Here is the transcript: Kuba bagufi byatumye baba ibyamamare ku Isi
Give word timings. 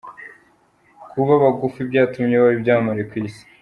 Kuba 1.11 1.33
bagufi 1.43 1.79
byatumye 1.89 2.35
baba 2.37 2.55
ibyamamare 2.57 3.01
ku 3.09 3.13
Isi 3.25 3.43